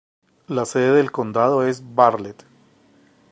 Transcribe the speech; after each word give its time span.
La 0.47 0.65
sede 0.65 0.93
del 0.95 1.11
condado 1.11 1.61
es 1.63 1.93
Bartlett. 1.93 2.41